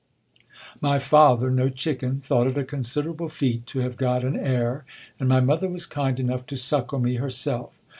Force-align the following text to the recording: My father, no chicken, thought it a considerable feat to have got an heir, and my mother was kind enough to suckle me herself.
My 0.81 0.97
father, 0.97 1.51
no 1.51 1.69
chicken, 1.69 2.21
thought 2.21 2.47
it 2.47 2.57
a 2.57 2.63
considerable 2.63 3.29
feat 3.29 3.67
to 3.67 3.81
have 3.81 3.97
got 3.97 4.23
an 4.23 4.35
heir, 4.35 4.83
and 5.19 5.29
my 5.29 5.41
mother 5.41 5.69
was 5.69 5.85
kind 5.85 6.19
enough 6.19 6.43
to 6.47 6.57
suckle 6.57 6.97
me 6.97 7.17
herself. 7.17 7.77